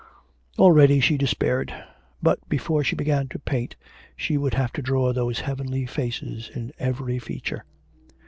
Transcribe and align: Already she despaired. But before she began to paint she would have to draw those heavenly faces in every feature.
Already 0.57 0.99
she 0.99 1.15
despaired. 1.15 1.71
But 2.23 2.39
before 2.49 2.83
she 2.83 2.95
began 2.95 3.27
to 3.27 3.37
paint 3.37 3.75
she 4.15 4.35
would 4.35 4.55
have 4.55 4.73
to 4.73 4.81
draw 4.81 5.13
those 5.13 5.41
heavenly 5.41 5.85
faces 5.85 6.49
in 6.51 6.71
every 6.79 7.19
feature. 7.19 7.63